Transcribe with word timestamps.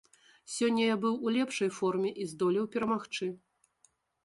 Сёння 0.53 0.87
я 0.87 0.95
быў 1.03 1.13
у 1.25 1.33
лепшай 1.35 1.69
форме 1.77 2.09
і 2.25 2.27
здолеў 2.33 2.65
перамагчы. 2.79 3.31